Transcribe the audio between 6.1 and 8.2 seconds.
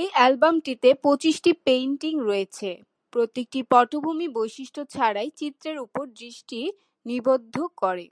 দৃষ্টি নিবদ্ধ করে।